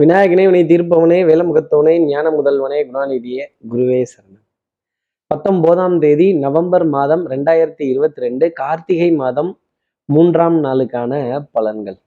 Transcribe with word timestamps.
விநாயகனே 0.00 0.44
வினை 0.50 0.62
தீர்ப்பவனே 0.64 1.16
வேலமுகத்தவனே 1.30 2.04
ஞான 2.04 2.30
முதல்வனே 2.30 2.78
குணாநிதியே 2.88 3.44
குருவே 3.70 4.04
சரணம். 4.10 4.44
பத்தொன்பதாம் 5.26 5.98
தேதி 5.98 6.34
நவம்பர் 6.34 6.86
மாதம் 6.86 7.28
ரெண்டாயிரத்தி 7.28 7.82
இருபத்தி 7.88 8.20
ரெண்டு 8.20 8.52
கார்த்திகை 8.52 9.12
மாதம் 9.12 9.60
மூன்றாம் 10.04 10.64
நாளுக்கான 10.64 11.12
பலன்கள். 11.54 11.98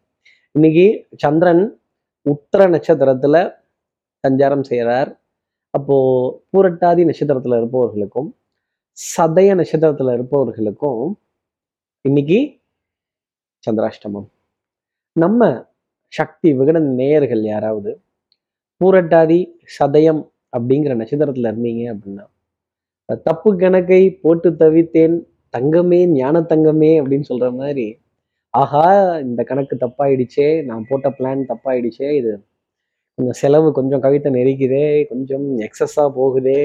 இன்னைக்கு 0.52 1.08
சந்திரன் 1.16 1.82
உத்தர 2.22 2.70
நட்சத்திரத்துல 2.70 3.56
சஞ்சாரம் 4.28 4.64
செய்கிறார் 4.64 5.22
அப்போ 5.70 5.98
பூரட்டாதி 6.54 7.04
நட்சத்திரத்துல 7.10 7.58
இருப்பவர்களுக்கும் 7.58 8.32
சதய 9.18 9.52
நட்சத்திரத்துல 9.62 10.14
இருப்பவர்களுக்கும் 10.14 11.14
இன்னைக்கு 12.02 12.60
சந்திராஷ்டமம். 13.70 14.28
நம்ம 15.20 15.72
சக்தி 16.14 16.50
விகடன் 16.60 16.90
நேயர்கள் 17.00 17.44
யாராவது? 17.46 17.92
பூரட்டாதி 18.82 19.40
சதயம் 19.78 20.22
அப்படிங்கிற 20.54 20.94
நட்சத்திரத்துல 21.02 21.52
இருந்தீங்க 21.52 21.84
அப்படின்னா 21.94 22.26
தப்பு 23.28 23.50
கணக்கை 23.58 24.02
போட்டு 24.24 24.50
தவித்தேன் 24.62 25.16
தங்கமே 25.54 26.00
ஞான 26.14 26.42
தங்கமே 26.52 26.92
அப்படின்னு 27.02 27.30
சொல்ற 27.32 27.48
மாதிரி 27.54 27.88
ஆஹா 28.54 28.86
இந்த 29.28 29.42
கணக்கு 29.44 29.76
தப்பாயிடுச்சே 29.84 30.48
நான் 30.66 30.88
போட்ட 30.90 31.08
பிளான் 31.20 31.42
தப்பாயிடுச்சே 31.52 32.10
இது 32.20 32.34
கொஞ்சம் 33.18 33.38
செலவு 33.42 33.70
கொஞ்சம் 33.72 34.04
கவிதை 34.06 34.30
நெரிக்குதே 34.38 34.86
கொஞ்சம் 35.12 35.46
எக்ஸஸாக 35.68 36.08
போகுதே 36.20 36.60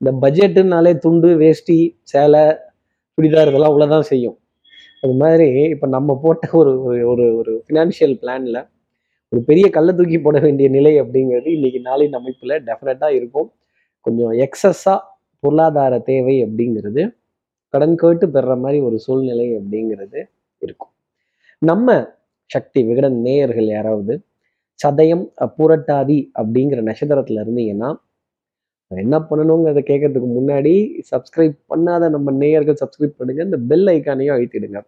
இந்த 0.00 0.10
பட்ஜெட்டுனாலே 0.22 0.92
துண்டு 1.04 1.30
வேஷ்டி 1.42 1.78
சேலை 2.12 2.44
சுடிதார் 3.18 3.50
இதெல்லாம் 3.50 3.72
அவ்வளோதான் 3.72 4.08
செய்யும். 4.12 4.36
அது 5.04 5.14
மாதிரி 5.22 5.46
இப்போ 5.72 5.86
நம்ம 5.86 6.10
போட்ட 6.22 6.44
ஒரு 6.60 6.70
ஒரு 7.12 7.24
ஒரு 7.40 7.52
ஃபினான்ஷியல் 7.64 8.14
பிளானில் 8.22 8.60
ஒரு 9.32 9.40
பெரிய 9.44 9.66
கல்லை 9.70 9.92
தூக்கி 9.94 10.18
போட 10.18 10.38
வேண்டிய 10.38 10.68
நிலை 10.68 10.92
அப்படிங்கிறது 11.02 11.48
இன்னைக்கு 11.56 11.80
நாளின் 11.84 12.16
அமைப்பில் 12.18 12.54
டெஃபினட்டாக 12.68 13.18
இருக்கும். 13.18 13.48
கொஞ்சம் 14.06 14.32
எக்ஸஸாக 14.44 14.98
பொருளாதார 15.42 15.94
தேவை 16.10 16.36
அப்படிங்கிறது 16.44 17.02
கடன் 17.74 17.96
கேட்டு 17.96 18.26
பெறுற 18.26 18.54
மாதிரி 18.60 18.78
ஒரு 18.80 18.96
சூழ்நிலை 18.98 19.46
அப்படிங்கிறது 19.58 20.20
இருக்கும். 20.62 20.92
நம்ம 21.62 21.88
சக்தி 22.50 22.80
விகடன் 22.84 23.18
நேயர்கள் 23.20 23.68
யாராவது 23.76 24.14
சதயம் 24.80 25.24
பூரட்டாதி 25.56 26.18
அப்படிங்கிற 26.40 26.80
நட்சத்திரத்துல 26.90 27.42
இருந்தீங்கன்னா 27.44 27.90
என்ன 29.02 29.16
பண்ணணுங்கிறத 29.28 29.80
கேட்கறதுக்கு 29.90 30.28
முன்னாடி 30.38 30.72
சப்ஸ்கிரைப் 31.12 31.56
பண்ணாத 31.72 32.08
நம்ம 32.14 32.32
நேயர்கள் 32.42 32.80
சப்ஸ்கிரைப் 32.82 33.18
பண்ணுங்க. 33.18 33.42
இந்த 33.48 33.58
பெல் 33.70 33.86
ஐக்கானையும் 33.94 34.34
அழுத்திடுங்க. 34.36 34.80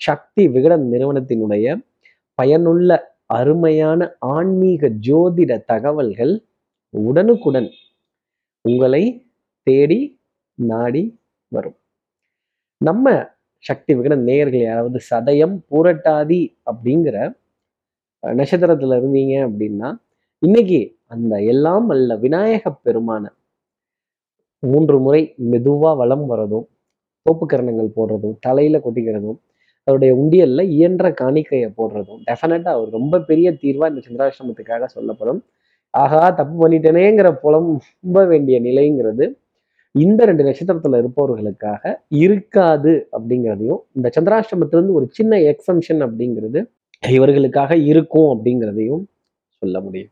சக்தி 0.00 0.42
விகடன் 0.48 0.84
நிறுவனத்தினுடைய 0.92 1.76
பயனுள்ள 2.38 2.90
அருமையான 3.38 4.00
ஆன்மீக 4.34 4.88
ஜோதிட 5.08 5.52
தகவல்கள் 5.72 6.34
உடனுக்குடன் 6.94 7.68
உங்களை 8.64 9.02
தேடி 9.66 10.00
நாடி 10.58 11.02
வரும். 11.52 11.78
நம்ம 12.80 13.06
சக்தி 13.64 13.92
விகடன் 13.94 14.24
நேயர்கள் 14.28 14.60
யாராவது 14.60 14.98
சதயம் 15.10 15.56
பூரட்டாதி 15.70 16.40
அப்படிங்கிற 16.70 17.16
நட்சத்திரத்துல 18.22 18.96
இருந்தீங்க 19.00 19.34
அப்படின்னா 19.48 19.88
இன்னைக்கு 20.42 20.80
அந்த 21.14 21.34
எல்லாம் 21.52 21.88
அல்ல 21.94 22.16
விநாயக 22.16 22.72
பெருமான 22.84 23.24
மூன்று 24.62 24.98
முறை 24.98 25.34
மெதுவாக 25.36 25.96
வளம் 25.96 26.30
வரதும் 26.30 26.66
தோப்புக்கரணங்கள் 27.26 27.90
போடுறதும் 27.96 28.36
தலையில 28.40 28.78
கொட்டிக்கிறதும் 28.78 29.38
அவருடைய 29.84 30.14
உண்டியல்ல 30.14 30.62
இயன்ற 30.62 31.14
காணிக்கையை 31.20 31.68
போடுறதும் 31.76 32.20
டெஃபினட்டா 32.26 32.70
அவர் 32.76 32.90
ரொம்ப 32.90 33.20
பெரிய 33.20 33.52
தீர்வா 33.52 33.86
இந்த 33.92 34.00
சந்திராசிரமத்துக்காக 34.08 34.84
சொல்லப்படும். 34.84 35.44
ஆகா 35.90 36.30
தப்பு 36.30 36.54
பண்ணிட்டேனேங்கிற 36.62 37.28
புலம்ப 37.42 38.26
வேண்டிய 38.26 38.60
நிலைங்கிறது 38.60 39.24
இந்த 39.94 40.24
ரெண்டு 40.24 40.44
நட்சத்திரத்துல 40.44 40.98
இருப்பவர்களுக்காக 41.02 41.82
இருக்காது 42.10 43.08
அப்படிங்கிறதையும் 43.12 43.80
இந்த 43.92 44.10
சந்திராஷ்டமத்திலிருந்து 44.20 44.92
ஒரு 44.92 45.06
சின்ன 45.10 45.36
எக்ஸம்ஷன் 45.36 46.02
அப்படிங்கிறது 46.06 46.60
இவர்களுக்காக 47.08 47.76
இருக்கும் 47.76 48.28
அப்படிங்கிறதையும் 48.32 49.02
சொல்ல 49.48 49.80
முடியும். 49.80 50.10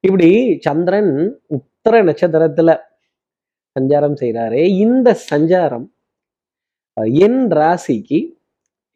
இப்படி 0.00 0.58
சந்திரன் 0.60 1.40
உத்தர 1.46 2.02
நட்சத்திரத்துல 2.04 2.70
சஞ்சாரம் 3.76 4.16
செய்கிறாரே 4.20 4.62
இந்த 4.84 5.08
சஞ்சாரம் 5.30 5.86
என் 7.26 7.42
ராசிக்கு 7.58 8.18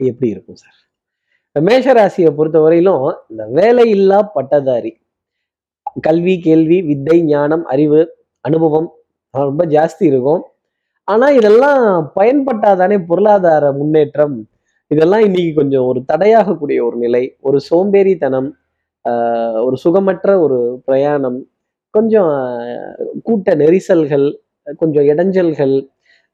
எப்படி 0.00 0.28
இருக்கும் 0.34 0.60
சார்? 0.62 0.78
மேஷ 1.56 1.86
ராசியை 1.98 2.30
பொறுத்த 2.38 2.58
வரையிலும் 2.64 3.04
இந்த 3.30 3.42
வேலையில்லா 3.58 4.18
பட்டதாரி 4.36 4.92
கல்வி 6.06 6.34
கேள்வி 6.46 6.78
வித்தை 6.88 7.18
ஞானம் 7.22 7.64
அறிவு 7.72 8.00
அனுபவம் 8.44 8.88
ரொம்ப 9.34 9.62
ஜாஸ்தி 9.74 10.04
இருக்கும். 10.10 10.42
ஆனா 11.08 11.26
இதெல்லாம் 11.38 11.84
பயன்பட்டாதானே 12.18 12.96
பொருளாதார 13.10 13.64
முன்னேற்றம். 13.78 14.36
இதெல்லாம் 14.90 15.24
இன்னைக்கு 15.26 15.52
கொஞ்சம் 15.60 15.86
ஒரு 15.90 16.00
தடையாகக்கூடிய 16.12 16.78
ஒரு 16.88 16.96
நிலை 17.04 17.24
ஒரு 17.40 17.58
சோம்பேறித்தனம் 17.70 18.48
ஒரு 19.66 19.76
சுகமற்ற 19.84 20.28
ஒரு 20.44 20.58
பிரயாணம் 20.86 21.38
கொஞ்சம் 21.94 22.32
கூட்ட 23.26 23.54
நெரிசல்கள் 23.62 24.26
கொஞ்சம் 24.80 25.06
இடைஞ்சல்கள் 25.12 25.74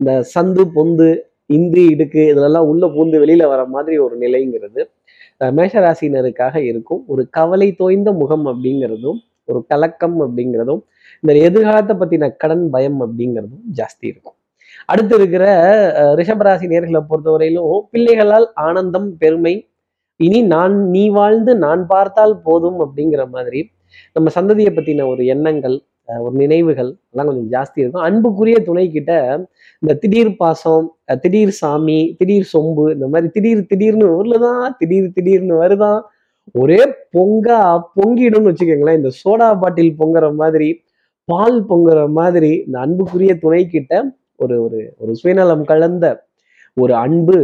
இந்த 0.01 0.13
சந்து 0.35 0.63
பொந்து 0.77 1.09
இந்து 1.57 1.83
இடுக்கு 1.93 2.23
இதெல்லாம் 2.33 2.69
உள்ள 2.71 2.85
பூந்து 2.87 3.17
வெளியில 3.23 3.47
வர 3.53 3.63
மாதிரி 3.75 3.97
ஒரு 3.99 4.15
நிலைங்கிறது 4.25 4.83
மேஷராசினருக்காக 5.59 6.57
இருக்கும். 6.71 7.03
ஒரு 7.13 7.23
கவலை 7.31 7.69
தோய்ந்த 7.81 8.11
முகம் 8.13 8.45
அப்படிங்கிறதும் 8.51 9.19
ஒரு 9.49 9.61
கலக்கம் 9.73 10.19
அப்படிங்கிறதும் 10.25 10.83
இந்த 11.23 11.33
எதிர்காலத்தை 11.49 11.95
பத்தின 11.97 12.29
கடன் 12.43 12.67
பயம் 12.75 13.01
அப்படிங்கிறதும் 13.05 13.65
ஜாஸ்தி 13.79 14.07
இருக்கும். 14.13 14.37
அடுத்து 14.87 15.15
இருக்கிற 15.19 15.45
ரிஷபராசி 16.21 16.67
நேர்களை 16.73 17.01
பொறுத்தவரையிலும் 17.11 17.81
பிள்ளைகளால் 17.93 18.47
ஆனந்தம் 18.67 19.09
பெருமை 19.23 19.55
இனி 20.21 20.41
நான் 20.55 20.75
நீ 20.95 21.05
வாழ்ந்து 21.19 21.53
நான் 21.57 21.83
பார்த்தால் 21.87 22.35
போதும் 22.47 22.79
அப்படிங்கிற 22.85 23.23
மாதிரி 23.35 23.61
நம்ம 24.17 24.31
சந்ததியை 24.35 24.73
பத்தின 24.75 25.07
ஒரு 25.13 25.23
எண்ணங்கள் 25.27 25.77
ஒரு 26.25 26.35
நினைவுகள் 26.43 26.91
எல்லாம் 27.13 27.29
கொஞ்சம் 27.29 27.51
ஜாஸ்தி 27.55 27.79
இருக்கும். 27.83 28.07
அன்புக்குரிய 28.09 28.57
துணை 28.69 28.85
கிட்ட 28.97 29.13
இந்த 29.83 29.93
திடீர் 30.03 30.33
பாசம் 30.41 30.87
திடீர் 31.25 31.55
சாமி 31.61 31.99
திடீர் 32.21 32.47
சொம்பு 32.55 32.85
இந்த 32.97 33.07
மாதிரி 33.13 33.29
திடீர் 33.37 33.63
திடீர்னு 33.71 34.07
ஊர்ல 34.17 34.39
தான் 34.47 34.65
திடீர் 34.81 35.09
திடீர்னு 35.17 35.57
வருதான் 35.63 36.01
ஒரே 36.63 36.81
பொங்கா 37.17 37.59
பொங்கிடும்னு 37.97 38.51
வச்சுக்கோங்களேன். 38.51 38.99
இந்த 39.01 39.11
சோடா 39.23 39.49
பாட்டில் 39.63 39.93
பொங்குற 40.01 40.27
மாதிரி 40.43 40.69
பால் 41.29 41.59
பொங்குற 41.71 41.99
மாதிரி 42.19 42.53
இந்த 42.67 42.77
அன்புக்குரிய 42.85 43.33
துணை 43.45 43.63
கிட்ட 43.75 43.93
ஒரு 44.43 44.55
ஒரு 44.65 44.79
ஒரு 45.03 45.13
சுயநலம் 45.21 45.65
கலந்த 45.71 46.07
ஒரு 46.77 46.95
அன்பு 47.05 47.39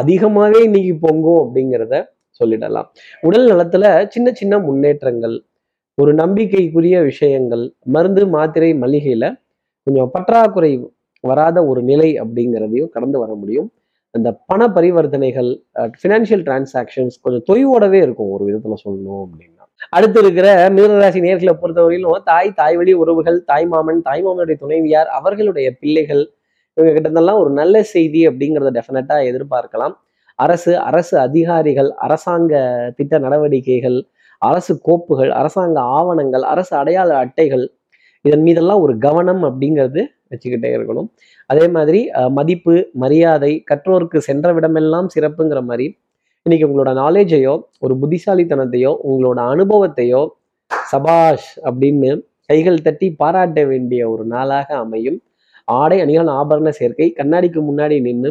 அதிகமாகவே 0.00 0.60
இன்னைக்கு 0.68 0.94
பொங்கும் 1.06 1.40
அப்படிங்கிறத 1.42 1.94
சொல்லிடலாம். 2.40 2.88
உடல் 3.22 3.46
நலத்துல 3.50 3.84
சின்ன 4.14 4.28
சின்ன 4.40 4.54
முன்னேற்றங்கள் 4.66 5.36
ஒரு 5.98 6.12
நம்பிக்கைக்குரிய 6.14 6.96
விஷயங்கள் 7.02 7.64
மருந்து 7.94 8.22
மாத்திரை 8.26 8.70
மளிகையில் 8.74 9.28
கொஞ்சம் 9.86 10.10
பற்றாக்குறை 10.10 10.70
வராத 11.24 11.58
ஒரு 11.66 11.80
நிலை 11.82 12.10
அப்படிங்கிறதையும் 12.22 12.92
கடந்து 12.94 13.18
வர 13.18 13.32
முடியும். 13.34 13.68
அந்த 14.14 14.28
பண 14.50 14.60
பரிவர்த்தனைகள் 14.76 15.50
ஃபினான்ஷியல் 16.00 16.44
டிரான்சாக்ஷன்ஸ் 16.46 17.16
கொஞ்சம் 17.22 17.44
தொய்வோடவே 17.50 17.98
இருக்கும் 18.06 18.30
ஒரு 18.30 18.44
விதத்தில் 18.48 18.82
சொல்லணும் 18.84 19.22
அப்படின்னா. 19.24 19.64
அடுத்து 19.96 20.18
இருக்கிற 20.20 20.46
மீனராசி 20.76 21.20
நேர்களை 21.26 21.54
பொறுத்தவரையிலும் 21.60 22.24
தாய் 22.30 22.50
தாய் 22.60 22.76
வழி 22.76 22.92
உறவுகள் 23.02 23.38
தாய் 23.50 23.68
மாமன் 23.72 24.00
தாய் 24.08 24.24
மாமனுடைய 24.26 24.56
துணைவியார் 24.62 25.10
அவர்களுடைய 25.18 25.68
பிள்ளைகள் 25.80 26.22
இவங்க 26.76 26.90
கிட்டதெல்லாம் 26.96 27.40
ஒரு 27.42 27.50
நல்ல 27.50 27.82
செய்தி 27.94 28.20
அப்படிங்கிறத 28.28 28.72
டெஃபினட்டாக 28.78 29.28
எதிர்பார்க்கலாம். 29.30 29.94
அரசு 30.38 30.72
அரசு 30.88 31.14
அதிகாரிகள் 31.18 31.90
அரசாங்க 32.06 32.52
திட்ட 32.96 33.14
நடவடிக்கைகள் 33.18 33.98
அரசு 34.48 34.72
கோப்புகள் 34.86 35.32
அரசாங்க 35.40 35.78
ஆவணங்கள் 35.98 36.44
அரசு 36.52 36.72
அடையாள 36.76 37.10
அட்டைகள் 37.22 37.64
இதன் 38.24 38.44
மீதெல்லாம் 38.46 38.82
ஒரு 38.84 38.94
கவனம் 38.98 39.42
அப்படிங்கிறது 39.48 40.00
வச்சுக்கிட்டே 40.30 40.70
இருக்கணும். 40.76 41.08
அதே 41.50 41.64
மாதிரி 41.76 42.00
மதிப்பு 42.38 42.74
மரியாதை 43.02 43.52
கற்றோருக்கு 43.70 44.18
சென்ற 44.28 44.52
விடமெல்லாம் 44.56 45.08
சிறப்புங்கிற 45.14 45.60
மாதிரி 45.70 45.86
இன்னைக்கு 46.46 46.66
உங்களோட 46.68 46.90
நாலேஜையோ 47.02 47.54
ஒரு 47.84 47.94
புத்திசாலித்தனத்தையோ 48.02 48.92
உங்களோட 49.08 49.38
அனுபவத்தையோ 49.52 50.22
சபாஷ் 50.92 51.48
அப்படின்னு 51.68 52.10
கைகள் 52.50 52.84
தட்டி 52.86 53.08
பாராட்ட 53.22 53.64
வேண்டிய 53.70 54.02
ஒரு 54.12 54.24
நாளாக 54.34 54.68
அமையும். 54.84 55.18
ஆடை 55.78 55.98
அணிகள் 56.04 56.30
ஆபரண 56.38 56.68
சேர்க்கை 56.78 57.08
கண்ணாடிக்கு 57.18 57.60
முன்னாடி 57.68 57.96
நின்று 58.06 58.30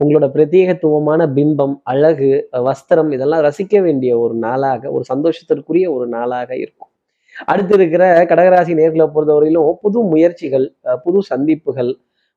உங்களோட 0.00 0.26
பிரத்யேகத்துவமான 0.34 1.20
பிம்பம் 1.36 1.74
அழகு 1.92 2.30
வஸ்திரம் 2.66 3.10
இதெல்லாம் 3.16 3.44
ரசிக்க 3.46 3.80
வேண்டிய 3.86 4.12
ஒரு 4.24 4.34
நாளாக 4.46 4.90
ஒரு 4.96 5.04
சந்தோஷத்திற்குரிய 5.12 5.86
ஒரு 5.96 6.06
நாளாக 6.16 6.50
இருக்கும். 6.64 6.90
அடுத்து 7.50 7.74
இருக்கிற 7.78 8.04
கடகராசி 8.30 8.74
நேர்களை 8.80 9.06
பொறுத்தவரையிலும் 9.14 9.78
புது 9.84 10.00
முயற்சிகள் 10.12 10.66
புது 11.04 11.20
சந்திப்புகள் 11.30 11.90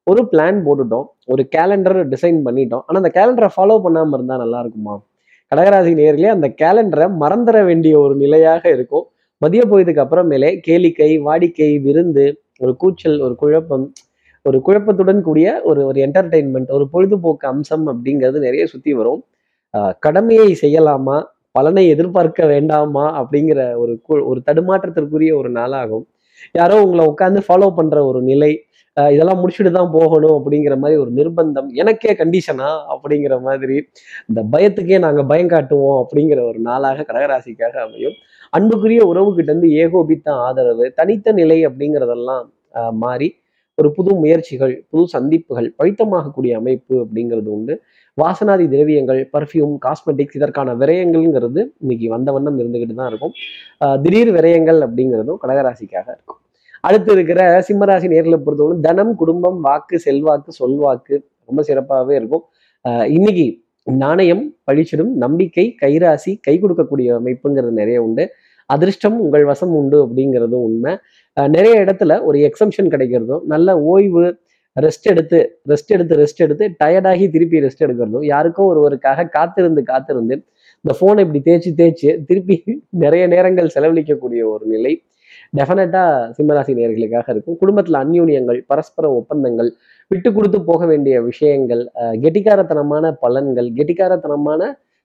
ஒரு 0.07 0.21
பிளான் 0.31 0.59
போட்டுட்டோம் 0.65 1.07
ஒரு 1.31 1.41
கேலண்டர் 1.55 1.99
டிசைன் 2.13 2.39
பண்ணிட்டோம். 2.47 2.83
ஆனால் 2.87 3.01
அந்த 3.01 3.11
கேலண்டரை 3.19 3.49
ஃபாலோ 3.55 3.77
பண்ணாமல் 3.85 4.15
இருந்தால் 4.17 4.43
நல்லா 4.43 4.59
இருக்குமா 4.63 4.95
கடகராசி 5.51 5.91
நேர்களே 6.01 6.29
அந்த 6.37 6.47
கேலண்டரை 6.61 7.05
மறந்துட 7.23 7.57
வேண்டிய 7.69 7.93
ஒரு 8.05 8.15
நிலையாக 8.23 8.63
இருக்கும். 8.75 9.05
மதிய 9.41 9.61
போயதுக்கு 9.71 10.03
அப்புறமேலே 10.03 10.49
கேளிக்கை 10.67 11.11
வாடிக்கை 11.27 11.71
விருந்து 11.85 12.25
ஒரு 12.63 12.71
கூச்சல் 12.81 13.17
ஒரு 13.25 13.33
குழப்பம் 13.41 13.85
ஒரு 14.45 14.57
குழப்பத்துடன் 14.67 15.21
கூடிய 15.21 15.47
ஒரு 15.63 15.81
ஒரு 15.89 15.99
என்டர்டெயின்மெண்ட் 16.05 16.69
ஒரு 16.77 16.85
பொழுதுபோக்கு 16.93 17.45
அம்சம் 17.47 17.85
அப்படிங்கிறது 17.91 18.39
நிறைய 18.45 18.63
சுற்றி 18.73 18.93
வரும். 18.93 19.21
கடமையை 19.99 20.49
செய்யலாமா? 20.63 21.17
பலனை 21.51 21.83
எதிர்பார்க்க 21.89 22.45
வேண்டாமா? 22.45 23.05
அப்படிங்கிற 23.19 23.59
ஒரு 23.81 23.93
ஒரு 24.31 24.39
தடுமாற்றத்திற்குரிய 24.47 25.31
ஒரு 25.41 25.49
நாளாகும். 25.51 26.05
யாரோ 26.51 26.75
உங்களை 26.85 27.03
உட்காந்து 27.11 27.39
ஃபாலோ 27.47 27.69
பண்ற 27.77 27.97
ஒரு 28.05 28.19
நிலை 28.21 28.51
இதெல்லாம் 28.97 29.39
முடிச்சுட்டு 29.41 29.71
தான் 29.71 29.91
போகணும் 29.91 30.35
அப்படிங்கிற 30.37 30.75
மாதிரி 30.77 30.97
ஒரு 31.03 31.11
நிர்பந்தம் 31.17 31.67
எனக்கே 31.81 32.11
கண்டிஷனா 32.21 32.69
அப்படிங்கிற 32.93 33.35
மாதிரி 33.41 33.75
இந்த 34.29 34.41
பயத்துக்கே 34.53 34.97
நாங்கள் 34.99 35.27
பயம் 35.31 35.51
காட்டுவோம் 35.53 35.99
அப்படிங்கிற 36.03 36.39
ஒரு 36.49 36.59
நாளாக 36.59 37.05
கடகராசிக்காக 37.09 37.75
அமையும். 37.85 38.15
அன்புக்குரிய 38.53 39.01
உறவுகிட்ட 39.11 39.51
இருந்து 39.51 39.69
ஏகோபித்த 39.83 40.27
ஆதரவு 40.45 40.85
தனித்த 40.99 41.31
நிலை 41.31 41.59
அப்படிங்கிறதெல்லாம் 41.67 42.45
மாறி 43.03 43.29
ஒரு 43.79 43.89
புது 43.97 44.11
முயற்சிகள் 44.15 44.73
புது 44.89 45.03
சந்திப்புகள் 45.07 45.67
பழித்தமாகக்கூடிய 45.79 46.53
அமைப்பு 46.61 46.95
அப்படிங்கிறது 47.03 47.49
உண்டு. 47.57 47.73
வாசனாதி 48.17 48.65
திரவியங்கள் 48.73 49.21
பர்ஃப்யூம் 49.33 49.75
காஸ்மெட்டிக்ஸ் 49.85 50.37
இதற்கான 50.39 50.73
விரயங்கள்ங்கிறது 50.75 51.61
இன்னைக்கு 51.83 52.07
வந்த 52.09 52.29
வண்ணம் 52.31 52.59
இருந்துகிட்டு 52.59 52.95
தான் 52.95 53.09
இருக்கும். 53.11 53.33
திடீர் 54.03 54.31
விரயங்கள் 54.37 54.79
அப்படிங்கிறதும் 54.87 55.39
கடகராசிக்காக 55.45 56.07
இருக்கும். 56.15 56.39
அடுத்து 56.83 57.11
இருக்கிற 57.11 57.39
சிம்மராசி 57.67 58.07
நேர்களை 58.15 58.37
பொறுத்தவரை 58.37 58.77
தனம் 58.81 59.15
குடும்பம் 59.15 59.59
வாக்கு 59.61 59.99
செல்வாக்கு 59.99 60.51
சொல்வாக்கு 60.59 61.15
ரொம்ப 61.49 61.61
சிறப்பாகவே 61.69 62.13
இருக்கும். 62.19 62.43
ஆஹ் 62.85 63.07
இன்னைக்கு 63.17 63.47
நாணயம் 63.83 64.43
பழிச்சிடும் 64.67 65.11
நம்பிக்கை 65.23 65.65
கைராசி 65.81 66.31
கை 66.41 66.55
கொடுக்கக்கூடிய 66.61 67.09
அமைப்புங்கிறது 67.19 67.79
நிறைய 67.81 67.99
உண்டு. 68.03 68.23
அதிர்ஷ்டம் 68.75 69.17
உங்கள் 69.25 69.45
வசம் 69.51 69.73
உண்டு 69.79 69.97
அப்படிங்கிறதும் 70.05 70.65
உண்மை. 70.67 70.93
நிறைய 71.37 71.75
இடத்துல 71.85 72.13
ஒரு 72.27 72.37
எக்ஸம்ஷன் 72.49 72.91
கிடைக்கிறதும் 72.93 73.43
நல்ல 73.53 73.75
ஓய்வு 73.91 74.23
ரெஸ்ட் 74.75 75.07
எடுத்து 75.11 75.37
ரெஸ்ட் 75.71 75.91
எடுத்து 75.95 76.15
ரெஸ்ட் 76.21 76.41
எடுத்து 76.45 76.65
டயர்டாகி 76.81 77.25
திருப்பி 77.35 77.63
ரெஸ்ட் 77.65 77.83
எடுக்கிறதும் 77.85 78.25
யாருக்கோ 78.31 78.65
ஒருவருக்காக 78.71 79.25
காத்திருந்து 79.37 79.81
காத்திருந்து 79.91 80.35
இந்த 80.85 80.93
ஃபோனை 80.97 81.23
இப்படி 81.25 81.41
தேய்ச்சி 81.47 81.71
தேய்ச்சி 81.79 82.09
திருப்பி 82.27 82.55
நிறைய 83.03 83.23
நேரங்கள் 83.33 83.73
செலவழிக்கக்கூடிய 83.75 84.41
ஒரு 84.53 84.65
நிலை. 84.73 84.93
டெஃபினட்டாக 85.57 86.29
சிம்மராசி 86.37 86.73
நேர்களுக்காக 86.79 87.27
இருக்கும். 87.33 87.57
குடும்பத்தில் 87.61 87.97
அந்யூன்யங்கள் 88.01 88.59
பரஸ்பர 88.71 89.05
ஒப்பந்தங்கள் 89.19 89.69
விட்டு 90.11 90.29
கொடுத்து 90.33 90.59
போக 90.69 90.81
வேண்டிய 90.85 91.15
விஷயங்கள் 91.29 91.81
கெட்டிக்காரத்தனமான 92.23 93.11
பலன்கள் 93.23 93.69
கெட்டிக்காரத்தனமான 93.79 94.61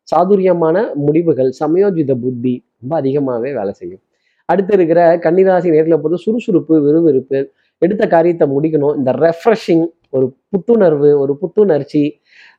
சாதுரியமான 0.09 0.77
முடிவுகள் 1.05 1.51
சமயோஜித 1.61 2.13
புத்தி 2.25 2.55
ரொம்ப 2.85 2.97
அதிகமாகவே 2.97 3.51
வேலை 3.59 3.73
செய்யும். 3.73 4.03
அடுத்து 4.49 4.73
இருக்கிற 4.75 5.01
கன்னிராசி 5.25 5.69
நேரில் 5.75 6.01
பொறுத்து 6.03 6.25
சுறுசுறுப்பு 6.25 6.75
விறுவிறுப்பு 6.87 7.39
எடுத்த 7.83 8.05
காரியத்தை 8.07 8.47
முடிக்கணும். 8.55 8.97
இந்த 9.01 9.11
ரெஃப்ரெஷிங் 9.25 9.87
ஒரு 10.11 10.27
புத்துணர்வு 10.53 11.09
ஒரு 11.23 11.33
புத்துணர்ச்சி 11.41 12.05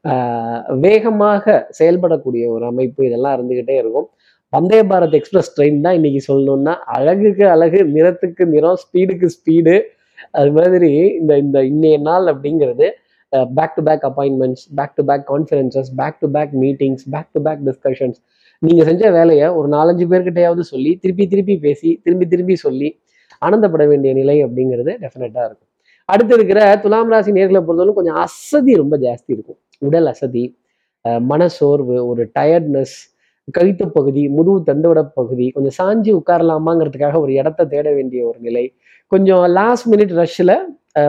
ஆஹ் 0.06 0.63
வேகமாக 0.86 1.45
செயல்படக்கூடிய 1.80 2.45
ஒரு 2.56 2.66
அமைப்பு 2.72 3.01
இதெல்லாம் 3.07 3.36
இருந்துகிட்டே 3.38 3.75
இருக்கும். 3.83 4.07
வந்தே 4.54 4.80
பாரத் 4.92 5.16
எக்ஸ்பிரஸ் 5.19 5.54
ட்ரெயின் 5.56 5.80
தான் 5.86 5.98
இன்னைக்கு 6.00 6.22
சொல்லணும்னா 6.27 6.74
அழகுக்கு 6.95 7.45
அழகு 7.54 7.80
நிறத்துக்கு 7.95 8.44
நிறம் 8.45 8.80
ஸ்பீடுக்கு 8.83 9.27
ஸ்பீடு 9.36 9.75
அது 10.31 10.51
மாதிரி 10.51 10.92
இந்த 11.19 11.33
இந்த 11.38 11.57
இன்னைய 11.72 11.98
நாள் 12.00 12.27
அப்படிங்கிறது 12.33 12.88
back 13.57 13.75
to 13.77 13.83
back 13.83 14.06
appointments 14.10 14.63
back 14.75 14.95
to 14.95 15.04
back 15.04 15.25
conferences 15.31 15.89
back 16.01 16.19
to 16.19 16.27
back 16.30 16.54
meetings 16.63 17.06
back 17.13 17.31
to 17.31 17.42
back 17.42 17.62
discussions 17.69 18.19
நீங்க 18.60 18.81
செஞ்ச 18.84 19.04
வேலையை 19.12 19.48
ஒரு 19.57 19.68
நாலஞ்சு 19.69 20.06
பேர்கிட்டையாவது 20.12 20.63
சொல்லி 20.72 20.92
திருப்பி 21.02 21.25
திருப்பி 21.28 21.56
பேசி 21.57 21.90
திரும்பி 22.04 22.25
திரும்பி 22.34 22.56
சொல்லி 22.66 22.90
ஆனந்தப்பட 23.46 23.84
வேண்டிய 23.88 24.12
நிலை 24.13 24.36
அப்படிங்கிறது 24.46 24.92
டெஃபினட்டா 25.04 25.42
இருக்கும். 25.48 25.72
அடுத்து 26.10 26.34
இருக்கிற 26.34 26.60
துலாம் 26.84 27.12
ராசி 27.13 27.31
நேர்களை 27.31 27.62
பொறுத்தவரைக்கும் 27.66 28.00
கொஞ்சம் 28.00 28.19
அசதி 28.25 28.74
ரொம்ப 28.75 28.96
ஜாஸ்தி 28.98 29.31
இருக்கும். 29.36 29.60
உடல் 29.80 30.07
அசதி 30.13 30.44
மனசோர்வு 31.31 31.96
ஒரு 32.07 32.24
டயர்ட்னஸ் 32.40 32.96
கழுத்து 33.56 33.86
பகுதி 33.92 34.22
முதுகு 34.36 34.60
தண்டுவட 34.69 35.01
பகுதி 35.19 35.48
கொஞ்சம் 35.56 35.75
சாஞ்சி 35.80 36.12
உட்காரலாமாங்கிறதுக்காக 36.19 37.19
ஒரு 37.24 37.34
இடத்த 37.34 37.66
தேட 37.74 37.88
வேண்டிய 37.94 38.22
ஒரு 38.30 38.40
நிலை. 38.40 38.66
கொஞ்சம் 39.12 39.44
லாஸ்ட் 39.58 39.88
மினிட் 39.94 40.13
ரஷ்ஷில் 40.22 40.56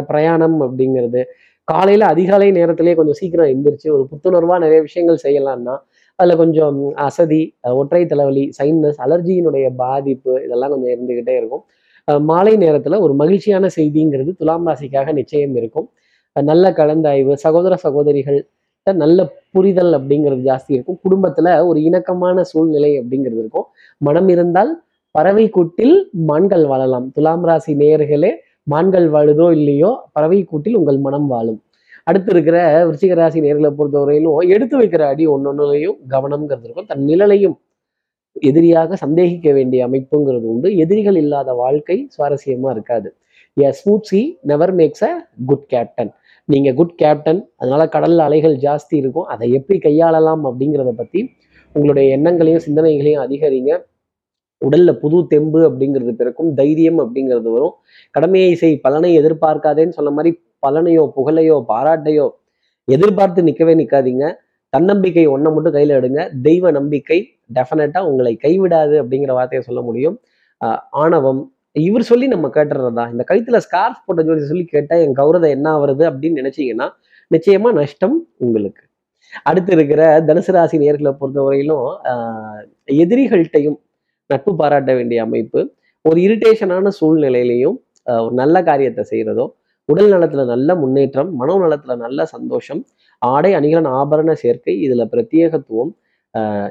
பிரயாணம் 0.09 0.59
அப்படிங்கிறது. 0.67 1.23
காலையில் 1.69 2.05
அதிகாலை 2.13 2.49
நேரத்திலேயே 2.51 2.97
கொஞ்சம் 2.99 3.19
சீக்கிரம் 3.21 3.51
எந்திரிச்சு 3.55 3.89
ஒரு 3.97 4.05
புத்துணர்வாக 4.11 4.59
நிறைய 4.65 4.81
விஷயங்கள் 4.89 5.25
செய்யலாம்னா 5.25 5.75
அதில் 6.19 6.41
கொஞ்சம் 6.43 6.79
அசதி 7.07 7.41
ஒற்றை 7.81 8.03
தலைவலி 8.13 8.45
சைனஸ் 8.59 9.01
அலர்ஜியினுடைய 9.07 9.67
பாதிப்பு 9.83 10.33
இதெல்லாம் 10.45 10.73
கொஞ்சம் 10.75 10.93
இருந்துகிட்டே 10.95 11.35
இருக்கும். 11.41 11.63
மாலை 12.31 12.55
நேரத்தில் 12.65 12.97
ஒரு 13.05 13.15
மகிழ்ச்சியான 13.23 13.69
செய்திங்கிறது 13.77 14.33
துலாம் 14.41 14.67
ராசிக்காக 14.69 15.13
நிச்சயம் 15.21 15.55
இருக்கும். 15.61 15.89
நல்ல 16.37 16.65
கலந்தாய்வு 16.79 17.35
சகோதர 17.45 17.75
சகோதரிகள் 17.85 18.41
நல்ல 18.87 19.21
புரிதல் 19.55 19.93
அப்படிங்கிறது 19.99 20.43
ஜாஸ்தி 20.51 20.73
இருக்கும். 20.77 20.99
குடும்பத்தில் 21.05 21.51
ஒரு 21.69 21.79
இணக்கமான 21.89 22.45
சூழ்நிலை 22.51 22.91
அப்படிங்கிறது 23.01 23.41
இருக்கும். 23.45 23.67
மனம் 24.01 24.29
இருந்தால் 24.35 24.73
பறவை 25.15 25.47
கூட்டில் 25.57 25.97
மான்கள் 26.31 26.65
வாழலாம். 26.73 27.07
துலாம் 27.17 27.47
ராசி 27.49 27.73
நேயர்களே 27.83 28.33
மான்கள் 28.73 29.07
வாழுதோ 29.15 29.47
இல்லையோ 29.59 29.91
பறவை 30.17 30.41
கூட்டில் 30.51 30.79
உங்கள் 30.81 30.99
மனம் 31.07 31.29
வாழும். 31.33 31.61
அடுத்து 32.07 32.31
இருக்கிற 32.33 32.57
விருச்சிக 32.87 33.15
ராசி 33.15 33.39
நேர்களை 33.41 33.71
பொறுத்தவரையிலும் 33.79 34.35
எடுத்து 34.55 34.77
வைக்கிற 34.81 35.03
அடி 35.13 35.25
ஒன்னொன்னுலையும் 35.29 35.97
கவனம்ங்கிறது 36.13 36.67
இருக்கும் 36.67 36.91
தன் 36.91 37.05
நிழலையும் 37.09 37.57
எதிரியாக 38.43 38.97
சந்தேகிக்க 39.03 39.49
வேண்டிய 39.59 39.81
அமைப்புங்கிறது 39.89 40.47
உண்டு. 40.53 40.69
எதிரிகள் 40.85 41.19
இல்லாத 41.23 41.51
வாழ்க்கை 41.63 41.97
சுவாரஸ்யமா 42.15 42.71
இருக்காது. 42.77 43.09
A 43.57 43.71
smooth 43.79 44.09
sea 44.11 44.21
never 44.43 44.73
makes 44.79 45.05
a 45.09 45.11
good 45.49 45.67
captain 45.69 46.11
நீங்க 46.49 46.71
குட் 46.81 46.95
கேப்டன் 46.97 47.41
அதனால 47.61 47.83
கடல்ல 47.95 48.27
அலைகள் 48.29 48.57
ஜாஸ்தி 48.67 48.95
இருக்கும். 49.03 49.29
அதை 49.35 49.47
எப்படி 49.59 49.79
கையாளலாம் 49.87 50.45
அப்படிங்கிறத 50.49 50.93
பத்தி 51.01 51.21
உங்களுடைய 51.75 52.07
எண்ணங்களையும் 52.17 52.65
சிந்தனைகளையும் 52.67 53.23
அதிகரிங்க. 53.27 53.73
உடல்ல 54.63 54.91
புது 55.01 55.19
தெம்பு 55.33 55.61
அப்படிங்கிறது 55.69 56.13
பிறக்கும். 56.19 56.51
தைரியம் 56.61 57.01
அப்படிங்கிறது 57.05 57.51
வரும். 57.57 57.75
கடமையை 58.15 58.53
செய் 58.63 58.77
பலனை 58.87 59.11
எதிர்பார்க்காதேன்னு 59.21 59.97
சொன்ன 59.99 60.13
மாதிரி 60.19 60.33
பலனையோ 60.67 61.11
புகழையோ 61.17 61.65
பாராட்டையோ 61.69 62.27
எதிர்பார்த்து 62.85 63.43
நிற்கவே 63.43 63.75
நிற்காதீங்க 63.75 64.25
தன்னம்பிக்கை 64.69 65.27
ஒன்றை 65.27 65.53
மட்டும் 65.53 65.73
கையில் 65.73 65.97
எடுங்க. 66.01 66.41
தெய்வ 66.43 66.71
நம்பிக்கை 66.71 67.19
டெஃபினட்டாக 67.55 68.07
உங்களை 68.07 68.39
கைவிடாது 68.43 68.95
அப்படிங்கிற 69.03 69.33
வார்த்தையை 69.33 69.67
சொல்ல 69.67 69.81
முடியும். 69.83 70.21
ஆஹ் 70.65 70.81
ஆணவம் 70.91 71.43
இவர் 71.73 72.03
சொல்லி 72.03 72.27
நம்ம 72.27 72.49
கேட்டுறதா 72.49 73.05
இந்த 73.13 73.25
கழுத்துல 73.31 73.57
ஸ்கார்ஃப் 73.57 74.03
போட்ட 74.07 74.23
ஜோடி 74.23 74.45
சொல்லி 74.45 74.65
கேட்டா 74.65 74.97
என் 74.97 75.17
கௌரவம் 75.17 75.49
என்ன 75.49 75.87
வருது 75.87 76.05
அப்படின்னு 76.11 76.39
நினைச்சீங்கன்னா 76.43 76.87
நிச்சயமா 77.31 77.73
நஷ்டம் 77.73 78.17
உங்களுக்கு. 78.37 78.83
அடுத்து 79.43 79.73
இருக்கிற 79.73 80.21
தனுசு 80.21 80.53
ராசி 80.53 80.79
நேர்களை 80.79 81.13
பொறுத்தவரையிலும் 81.21 81.87
ஆஹ் 82.05 82.63
எதிரிகள்கிட்டையும் 82.93 83.79
நட்பு 84.27 84.57
பாராட்ட 84.57 84.95
வேண்டிய 84.95 85.23
அமைப்பு 85.23 85.61
ஒரு 86.03 86.21
இரிட்டேஷனான 86.21 86.91
சூழ்நிலையிலையும் 87.01 87.77
ஆஹ் 88.11 88.23
ஒரு 88.25 88.35
நல்ல 88.35 88.63
காரியத்தை 88.63 89.05
செய்யறதோ 89.11 89.47
உடல் 89.89 90.13
நலத்துல 90.13 90.45
நல்ல 90.45 90.71
முன்னேற்றம் 90.75 91.31
மனோ 91.35 91.55
நலத்துல 91.63 91.95
நல்ல 91.97 92.21
சந்தோஷம் 92.27 92.81
ஆடை 93.23 93.51
அணிகலன் 93.55 93.91
ஆபரண 93.93 94.31
சேர்க்கை 94.43 94.75
இதுல 94.87 95.05
பிரத்யேகத்துவம் 95.13 95.93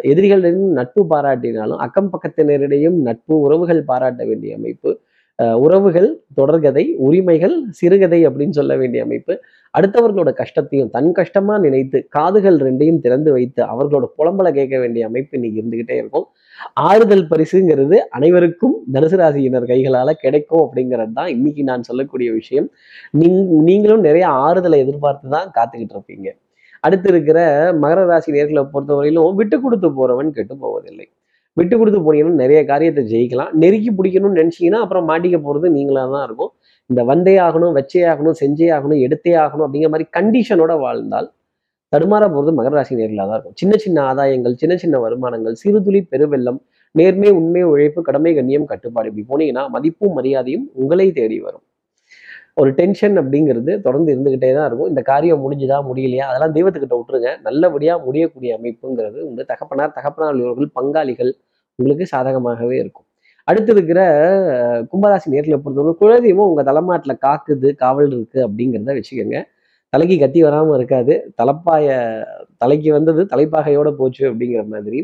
எதிரிகளிடம் 0.03 0.73
நட்பு 0.73 1.01
பாராட்டினாலும் 1.11 1.79
அக்கம் 1.79 2.09
பக்கத்தினரிடையும் 2.13 2.97
நட்பு 3.01 3.35
உறவுகள் 3.39 3.81
பாராட்ட 3.83 4.23
வேண்டிய 4.25 4.57
அமைப்பு 4.57 4.89
உறவுகள் 5.39 6.07
தொடர்கதை 6.39 6.83
உரிமைகள் 7.05 7.55
சிறுகதை 7.79 8.19
அப்படின்னு 8.27 8.57
சொல்ல 8.59 8.73
வேண்டிய 8.81 9.03
அமைப்பு. 9.03 9.33
அடுத்தவர்களோட 9.77 10.31
கஷ்டத்தையும் 10.39 10.91
தன் 10.93 11.09
கஷ்டமா 11.11 11.55
நினைத்து 11.65 11.97
காதுகள் 12.17 12.57
ரெண்டையும் 12.67 13.01
திறந்து 13.05 13.31
வைத்து 13.31 13.61
அவர்களோட 13.73 14.05
புலம்பலை 14.17 14.51
கேட்க 14.59 14.75
வேண்டிய 14.83 15.09
அமைப்பு 15.09 15.33
இன்னைக்கு 15.37 15.59
இருந்துகிட்டே 15.61 15.95
இருக்கும். 16.01 16.27
ஆறுதல் 16.73 17.25
பரிசுங்கிறது 17.31 17.97
அனைவருக்கும் 18.17 18.75
தனுசு 18.95 19.17
ராசியினர் 19.21 19.69
கைகளால 19.71 20.09
கிடைக்கும் 20.23 20.63
அப்படிங்கிறது 20.65 21.13
தான் 21.19 21.31
இன்னைக்கு 21.35 21.63
நான் 21.71 21.87
சொல்லக்கூடிய 21.89 22.31
விஷயம். 22.39 22.69
நீங் 23.21 23.39
நீங்களும் 23.69 24.05
நிறைய 24.07 24.27
ஆறுதலை 24.47 24.79
எதிர்பார்த்து 24.85 25.35
தான் 25.35 25.51
காத்துக்கிட்டு 25.57 25.95
இருப்பீங்க. 25.97 26.29
அடுத்து 26.87 27.09
இருக்கிற 27.13 27.39
மகர 27.83 27.99
ராசி 28.09 28.31
நேர்களை 28.31 28.63
பொறுத்தவரையிலும் 28.73 29.37
விட்டு 29.41 29.57
கொடுத்து 29.61 29.87
போறவன் 29.99 30.35
கெட்டு 30.39 30.55
போவதில்லை. 30.63 31.07
விட்டு 31.57 31.75
கொடுத்து 31.79 31.99
போனீங்கன்னா 32.05 32.41
நிறைய 32.43 32.59
காரியத்தை 32.71 33.03
ஜெயிக்கலாம். 33.11 33.51
நெருக்கி 33.61 33.91
பிடிக்கணும்னு 33.97 34.39
நினைச்சீங்கன்னா 34.41 34.81
அப்புறம் 34.85 35.07
மாட்டிக்க 35.11 35.37
போறது 35.47 35.67
நீங்களா 35.77 36.03
தான் 36.15 36.25
இருக்கும். 36.27 36.51
இந்த 36.89 37.01
வந்தே 37.11 37.35
ஆகணும் 37.47 37.75
வச்சே 37.77 38.01
ஆகணும் 38.11 38.37
செஞ்சே 38.41 38.67
ஆகணும் 38.77 39.01
எடுத்தே 39.05 39.33
ஆகணும் 39.43 39.65
அப்படிங்கிற 39.67 39.91
மாதிரி 39.93 40.07
கண்டிஷனோட 40.17 40.73
வாழ்ந்தால் 40.85 41.29
தடுமாற 41.93 42.23
போகிறது 42.33 42.51
மகர 42.57 42.73
ராசி 42.77 42.93
நேர்களாக 42.99 43.27
தான் 43.29 43.37
இருக்கும். 43.37 43.57
சின்ன 43.61 43.73
சின்ன 43.83 43.97
ஆதாயங்கள் 44.09 44.55
சின்ன 44.61 44.73
சின்ன 44.83 44.95
வருமானங்கள் 45.05 45.55
சிறுதுளி 45.61 46.01
பெருவெள்ளம் 46.11 46.59
நேர்மை 46.95 47.29
உண்மை 47.39 47.61
உழைப்பு 47.71 48.01
கடமை 48.07 48.31
கண்ணியம் 48.37 48.67
கட்டுப்பாடு 48.71 49.09
இப்படி 49.11 49.25
போனீங்கன்னா 49.31 49.63
மதிப்பும் 49.75 50.15
மரியாதையும் 50.17 50.65
உங்களை 50.81 51.07
தேடி 51.19 51.37
வரும். 51.45 51.63
ஒரு 52.57 52.71
டென்ஷன் 52.73 53.15
அப்படிங்கிறது 53.21 53.71
தொடர்ந்து 53.81 54.11
இருந்துக்கிட்டே 54.15 54.53
தான் 54.53 54.67
இருக்கும். 54.67 54.87
இந்த 54.87 55.01
காரியம் 55.03 55.41
முடிஞ்சுதா 55.41 55.77
முடியலையா? 55.89 56.25
அதெல்லாம் 56.25 56.53
தெய்வத்துக்கிட்ட 56.53 56.95
விட்டுருங்க. 56.97 57.31
நல்லபடியாக 57.41 58.05
முடியக்கூடிய 58.05 58.51
அமைப்புங்கிறது 58.57 59.19
உங்க 59.21 59.43
தகப்பனார் 59.43 59.95
தகப்பனார் 59.97 60.39
பங்காளிகள் 60.77 61.31
உங்களுக்கு 61.79 62.05
சாதகமாகவே 62.11 62.75
இருக்கும். 62.75 63.07
அடுத்து 63.47 63.71
இருக்கிற 63.71 63.99
கும்பராசி 64.91 65.27
நேரத்தில் 65.27 65.61
பொறுத்தவரை 65.63 65.93
குலதெய்வம் 66.01 66.49
உங்கள் 66.51 66.67
தலைமாட்டில் 66.69 67.21
காக்குது 67.25 67.69
காவல் 67.75 68.11
இருக்குது 68.11 68.45
அப்படிங்கிறத 68.47 68.93
வச்சுக்கோங்க. 68.97 69.39
தலைக்கு 69.93 70.15
கத்தி 70.19 70.39
வராமல் 70.43 70.77
இருக்காது. 70.77 71.13
தலைப்பாய 71.35 71.85
தலைக்கு 72.57 72.89
வந்தது 72.91 73.21
தலைப்பாகையோட 73.33 73.89
போச்சு 73.97 74.23
அப்படிங்கிற 74.29 74.63
மாதிரி. 74.67 74.99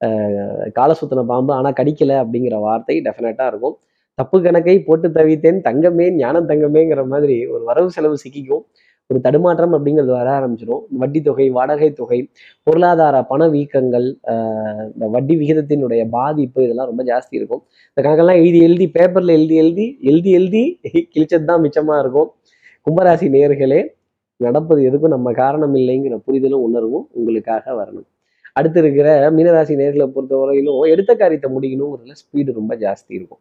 அஹ், 0.00 0.66
காலை 0.72 0.94
சுத்தின 1.00 1.24
பாம்பு 1.26 1.52
ஆனால் 1.54 1.76
கடிக்கல 1.80 2.12
அப்படிங்கிற 2.22 2.56
வார்த்தை 2.60 2.96
டெஃபினட்டாக 3.06 3.50
இருக்கும். 3.50 3.76
தப்பு 4.18 4.38
கணக்கை 4.42 4.76
போட்டு 4.80 5.08
தவித்தேன் 5.08 5.60
தங்கமே 5.68 6.06
ஞானம் 6.16 6.48
தங்கமேங்கிற 6.48 7.02
மாதிரி 7.06 7.36
ஒரு 7.46 7.62
வரவு 7.64 7.90
செலவு 7.96 8.16
சிக்கிக்கும். 8.24 8.64
ஒரு 9.10 9.18
தடுமாற்றம் 9.26 9.74
அப்படிங்கிறது 9.76 10.12
வர 10.16 10.28
ஆரம்பிச்சிடும் 10.38 10.82
வட்டி 11.00 11.20
தொகை 11.22 11.46
வாடகை 11.50 11.88
தொகை 11.92 12.18
பொருளாதார 12.66 13.16
பண 13.30 13.42
வீக்கங்கள் 13.54 14.08
ஆஹ் 14.32 14.82
இந்த 14.94 15.06
வட்டி 15.14 15.34
விகிதத்தினுடைய 15.36 16.02
பாதிப்பு 16.08 16.64
இதெல்லாம் 16.64 16.90
ரொம்ப 16.90 17.04
ஜாஸ்தி 17.04 17.34
இருக்கும். 17.40 17.62
இந்த 17.90 18.00
கணக்கெல்லாம் 18.06 18.40
எழுதி 18.42 18.60
எழுதி 18.68 18.88
பேப்பர்ல 18.98 19.32
எழுதி 19.38 19.56
எழுதி 19.56 19.86
எழுதி 20.02 20.32
எழுதி 20.40 20.64
கிழிச்சது 21.14 21.44
தான் 21.44 21.62
மிச்சமா 21.66 21.96
இருக்கும். 21.98 22.28
கும்பராசி 22.86 23.28
நேர்களே 23.36 23.80
நடப்பது 24.40 24.80
எதுக்கும் 24.90 25.14
நம்ம 25.16 25.32
காரணம் 25.32 25.74
இல்லைங்கிற 25.74 26.16
புரிதலும் 26.26 26.64
உணர்வும் 26.68 27.06
உங்களுக்காக 27.12 27.64
வரணும். 27.80 28.08
அடுத்து 28.56 28.78
இருக்கிற 28.80 29.08
மீனராசி 29.36 29.74
நேர்களை 29.80 30.06
பொறுத்தவரையிலும் 30.14 30.78
எடுத்த 30.94 31.12
காரியத்தை 31.14 31.48
முடிக்கணுங்கிறதுல 31.56 32.14
ஸ்பீடு 32.22 32.52
ரொம்ப 32.60 32.72
ஜாஸ்தி 32.76 33.12
இருக்கும். 33.18 33.40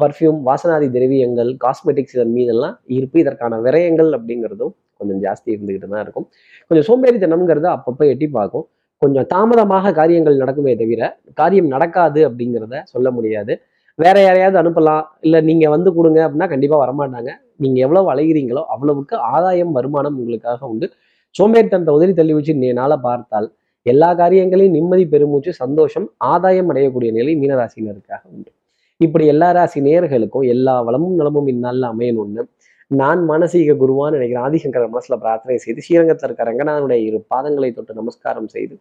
பர்ஃப்யூம் 0.00 0.38
வாசனாதி 0.48 0.88
திரவியங்கள் 0.96 1.50
காஸ்மெட்டிக்ஸ் 1.64 2.14
இதன் 2.16 2.34
மீதெல்லாம் 2.36 2.76
இருப்பு 2.96 3.18
இதற்கான 3.24 3.58
விரயங்கள் 3.66 4.10
அப்படிங்கிறதும் 4.18 4.72
கொஞ்சம் 4.98 5.20
ஜாஸ்தி 5.24 5.48
இருந்துகிட்டு 5.54 5.88
தான் 5.94 6.04
இருக்கும். 6.04 6.26
கொஞ்சம் 6.68 6.86
சோம்பேறித்தனம்ங்கிறத 6.88 7.68
அப்பப்போ 7.76 8.04
எட்டி 8.12 8.26
பார்க்கும். 8.38 8.66
கொஞ்சம் 9.02 9.26
தாமதமாக 9.32 9.92
காரியங்கள் 10.00 10.40
நடக்குமே 10.42 10.72
தவிர 10.82 11.08
காரியம் 11.40 11.70
நடக்காது 11.74 12.20
அப்படிங்கிறத 12.28 12.82
சொல்ல 12.92 13.08
முடியாது. 13.16 13.54
வேற 13.98 14.16
யாரையாவது 14.26 14.58
அனுப்பலாம். 14.62 15.04
இல்லை 15.26 15.40
நீங்கள் 15.48 15.72
வந்து 15.74 15.90
கொடுங்க 15.98 16.20
அப்படின்னா 16.26 16.48
கண்டிப்பாக 16.52 16.80
வரமாட்டாங்க. 16.84 17.30
நீங்கள் 17.62 17.84
எவ்வளவு 17.86 18.08
அலைகிறீங்களோ 18.12 18.62
அவ்வளவுக்கு 18.74 19.14
ஆதாயம் 19.34 19.74
வருமானம் 19.78 20.16
உங்களுக்காக 20.20 20.66
உண்டு. 20.72 20.86
சோம்பேறித்தனத்தை 21.34 21.94
உதறி 21.98 22.12
தள்ளி 22.20 22.34
வச்சு 22.38 22.52
நீ 22.62 22.68
நாளை 22.80 22.96
பார்த்தால் 23.06 23.48
எல்லா 23.86 24.08
காரியங்களையும் 24.20 24.76
நிம்மதி 24.78 25.04
பெருமூச்சு 25.14 25.52
சந்தோஷம் 25.62 26.06
ஆதாயம் 26.32 26.70
அடையக்கூடிய 26.72 27.10
நிலை 27.18 27.32
மீனராசினருக்காக 27.40 28.22
உண்டு. 28.34 28.50
இப்படி 28.96 29.26
எல்லா 29.26 29.50
ராசி 29.50 29.80
நேர்களுக்கும் 29.80 30.46
எல்லா 30.46 30.82
வளமும் 30.82 31.14
நலமும் 31.14 31.46
இந்நாளில் 31.46 31.82
அமையணும்னு 31.82 32.42
நான் 32.86 33.28
மானசீக 33.28 33.74
குருவான்னு 33.82 34.10
நினைக்கிறேன். 34.10 34.44
ஆதிசங்கர 34.46 34.88
மனசுல 34.94 35.16
பிரார்த்தனை 35.16 35.58
செய்து 35.58 35.82
ஸ்ரீரங்கத்தில் 35.82 36.28
இருக்க 36.28 36.44
ரங்கநாதனுடைய 36.44 36.92
இரு 36.92 37.26
பாதங்களை 37.34 37.74
தொட்டு 37.74 37.94
நமஸ்காரம் 37.94 38.48
செய்து 38.48 38.78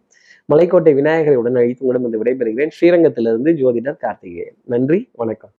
மலைக்கோட்டை 0.54 0.94
விநாயகரை 0.94 1.36
உடன் 1.36 1.56
அழைத்து 1.56 1.86
உங்களிடம் 1.86 2.10
வந்து 2.10 2.24
விடைபெறுகிறேன். 2.24 2.72
ஸ்ரீரங்கத்திலிருந்து 2.82 3.54
ஜோதிடர் 3.64 3.98
கார்த்திகேயன். 3.98 4.56
நன்றி 4.64 5.10
வணக்கம். 5.14 5.52